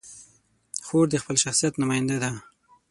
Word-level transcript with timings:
خور 0.85 1.05
د 1.11 1.15
خپل 1.21 1.35
شخصیت 1.43 1.73
نماینده 1.81 2.17
ده. 2.23 2.31